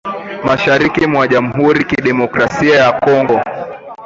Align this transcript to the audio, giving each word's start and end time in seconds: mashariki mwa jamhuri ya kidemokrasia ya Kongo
mashariki 0.47 1.01
mwa 1.11 1.23
jamhuri 1.27 1.79
ya 1.79 1.85
kidemokrasia 1.89 2.75
ya 2.83 2.91
Kongo 3.01 3.37